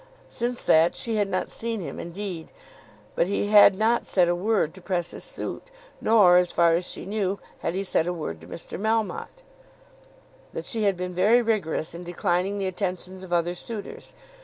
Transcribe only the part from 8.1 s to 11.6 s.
word to Mr. Melmotte. But she had been very